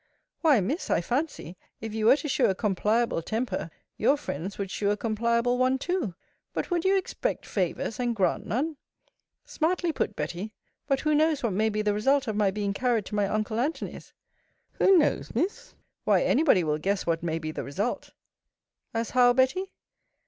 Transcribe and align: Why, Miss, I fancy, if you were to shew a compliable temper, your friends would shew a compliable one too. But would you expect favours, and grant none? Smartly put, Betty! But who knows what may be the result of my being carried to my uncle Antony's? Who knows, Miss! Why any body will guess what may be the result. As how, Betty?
Why, 0.41 0.61
Miss, 0.61 0.89
I 0.89 0.99
fancy, 0.99 1.57
if 1.79 1.93
you 1.93 2.07
were 2.07 2.17
to 2.17 2.27
shew 2.27 2.47
a 2.47 2.55
compliable 2.55 3.21
temper, 3.21 3.69
your 3.97 4.17
friends 4.17 4.57
would 4.57 4.71
shew 4.71 4.89
a 4.89 4.97
compliable 4.97 5.59
one 5.59 5.77
too. 5.77 6.15
But 6.53 6.71
would 6.71 6.83
you 6.83 6.97
expect 6.97 7.45
favours, 7.45 7.99
and 7.99 8.15
grant 8.15 8.47
none? 8.47 8.77
Smartly 9.45 9.91
put, 9.93 10.15
Betty! 10.15 10.55
But 10.87 11.01
who 11.01 11.13
knows 11.13 11.43
what 11.43 11.53
may 11.53 11.69
be 11.69 11.83
the 11.83 11.93
result 11.93 12.27
of 12.27 12.35
my 12.35 12.49
being 12.49 12.73
carried 12.73 13.05
to 13.05 13.13
my 13.15 13.27
uncle 13.27 13.59
Antony's? 13.59 14.11
Who 14.79 14.97
knows, 14.97 15.35
Miss! 15.35 15.75
Why 16.03 16.23
any 16.23 16.41
body 16.41 16.63
will 16.63 16.79
guess 16.79 17.05
what 17.05 17.21
may 17.21 17.37
be 17.37 17.51
the 17.51 17.63
result. 17.63 18.09
As 18.95 19.11
how, 19.11 19.33
Betty? 19.33 19.71